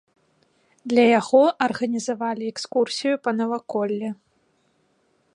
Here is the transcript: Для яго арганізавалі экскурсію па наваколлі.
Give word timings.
Для 0.93 1.03
яго 1.19 1.41
арганізавалі 1.65 2.43
экскурсію 2.53 3.13
па 3.27 3.31
наваколлі. 3.39 4.09